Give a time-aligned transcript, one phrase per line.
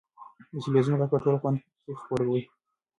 [0.53, 2.33] د تلویزون غږ په ټوله خونه کې خپور و.